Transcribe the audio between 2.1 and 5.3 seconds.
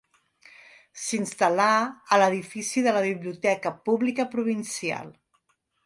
a l’edifici de la Biblioteca Pública Provincial.